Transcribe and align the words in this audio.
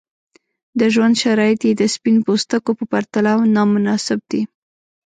د 0.79 0.81
ژوند 0.93 1.15
شرایط 1.23 1.61
یې 1.67 1.73
د 1.77 1.83
سپین 1.93 2.17
پوستکو 2.25 2.71
په 2.79 2.85
پرتله 2.91 3.33
نامناسب 3.55 4.19
دي. 4.31 4.41